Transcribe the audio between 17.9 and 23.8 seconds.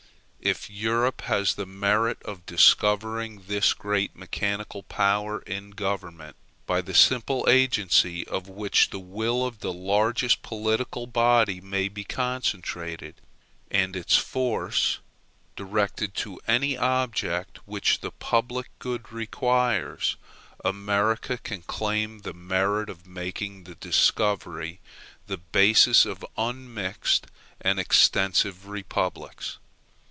the public good requires, America can claim the merit of making the